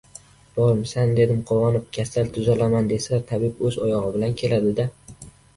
[0.53, 4.91] —Bormisan!— dedim quvonib.— Kasal tuzalaman desa, tabib o‘z oyog‘i bilan keladi-da.